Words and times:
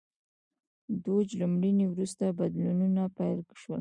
دوج 1.05 1.27
له 1.39 1.45
مړینې 1.53 1.85
وروسته 1.89 2.23
بدلونونه 2.39 3.01
پیل 3.17 3.39
شول. 3.61 3.69